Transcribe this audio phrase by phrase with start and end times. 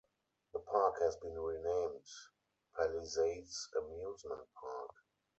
[0.53, 2.07] The park has been renamed
[2.75, 4.89] Palisades Amusement Park.